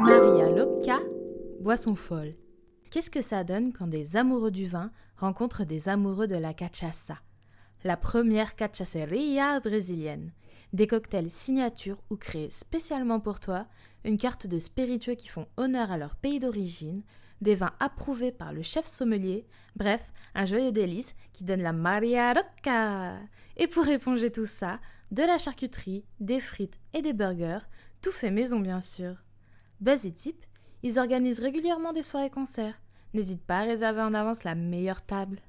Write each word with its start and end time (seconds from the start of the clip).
Maria 0.00 0.48
Loca, 0.48 1.00
boisson 1.60 1.96
folle. 1.96 2.36
Qu'est-ce 2.88 3.10
que 3.10 3.20
ça 3.20 3.42
donne 3.42 3.72
quand 3.72 3.88
des 3.88 4.16
amoureux 4.16 4.52
du 4.52 4.66
vin 4.66 4.92
rencontrent 5.16 5.64
des 5.64 5.88
amoureux 5.88 6.28
de 6.28 6.36
la 6.36 6.54
cachaça? 6.54 7.16
La 7.82 7.96
première 7.96 8.54
cachaceria 8.54 9.58
brésilienne. 9.58 10.32
Des 10.72 10.86
cocktails 10.86 11.30
signature 11.30 11.98
ou 12.10 12.16
créés 12.16 12.48
spécialement 12.48 13.18
pour 13.18 13.40
toi, 13.40 13.66
une 14.04 14.16
carte 14.16 14.46
de 14.46 14.60
spiritueux 14.60 15.16
qui 15.16 15.26
font 15.26 15.48
honneur 15.56 15.90
à 15.90 15.98
leur 15.98 16.14
pays 16.14 16.38
d'origine, 16.38 17.02
des 17.40 17.56
vins 17.56 17.74
approuvés 17.80 18.32
par 18.32 18.52
le 18.52 18.62
chef 18.62 18.86
sommelier, 18.86 19.46
bref, 19.74 20.12
un 20.36 20.44
joyeux 20.44 20.72
délice 20.72 21.16
qui 21.32 21.42
donne 21.42 21.62
la 21.62 21.72
Maria 21.72 22.34
Rocca. 22.34 23.16
Et 23.56 23.66
pour 23.66 23.88
éponger 23.88 24.30
tout 24.30 24.46
ça, 24.46 24.78
de 25.10 25.24
la 25.24 25.38
charcuterie, 25.38 26.04
des 26.20 26.38
frites 26.38 26.78
et 26.94 27.02
des 27.02 27.12
burgers, 27.12 27.66
tout 28.00 28.12
fait 28.12 28.30
maison 28.30 28.60
bien 28.60 28.80
sûr. 28.80 29.16
Buzz 29.80 30.06
et 30.06 30.12
Tip, 30.12 30.44
ils 30.82 30.98
organisent 30.98 31.38
régulièrement 31.38 31.92
des 31.92 32.02
soirées 32.02 32.30
concerts. 32.30 32.80
N'hésite 33.14 33.42
pas 33.42 33.58
à 33.58 33.62
réserver 33.62 34.02
en 34.02 34.12
avance 34.12 34.42
la 34.42 34.54
meilleure 34.54 35.06
table. 35.06 35.40